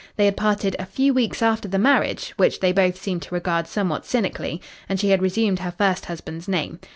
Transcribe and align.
They 0.15 0.25
had 0.25 0.35
parted 0.35 0.75
a 0.79 0.87
few 0.87 1.13
weeks 1.13 1.43
after 1.43 1.67
the 1.67 1.77
marriage 1.77 2.31
which 2.35 2.59
they 2.59 2.71
both 2.71 2.99
seemed 2.99 3.21
to 3.21 3.35
regard 3.35 3.67
somewhat 3.67 4.03
cynically 4.03 4.59
and 4.89 4.99
she 4.99 5.09
had 5.11 5.21
resumed 5.21 5.59
her 5.59 5.75
first 5.77 6.05
husband's 6.05 6.47
name. 6.47 6.79